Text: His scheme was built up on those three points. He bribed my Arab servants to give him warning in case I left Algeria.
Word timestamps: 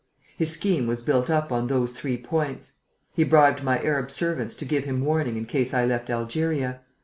His 0.35 0.51
scheme 0.51 0.87
was 0.87 1.03
built 1.03 1.29
up 1.29 1.51
on 1.51 1.67
those 1.67 1.91
three 1.93 2.17
points. 2.17 2.71
He 3.13 3.23
bribed 3.23 3.61
my 3.61 3.79
Arab 3.83 4.09
servants 4.09 4.55
to 4.55 4.65
give 4.65 4.83
him 4.83 5.05
warning 5.05 5.37
in 5.37 5.45
case 5.45 5.75
I 5.75 5.85
left 5.85 6.09
Algeria. 6.09 6.81